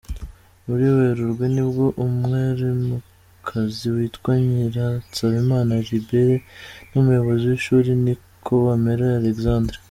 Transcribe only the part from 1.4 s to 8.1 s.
nibwo umwarimukazi witwa Nyiransabimana Liberée n’Umuyobozi w’ishuri